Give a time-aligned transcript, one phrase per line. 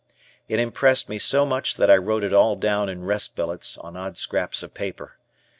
[0.47, 3.95] It impressed me so much that I wrote it all down in rest billets on
[3.95, 5.19] odd scraps of paper.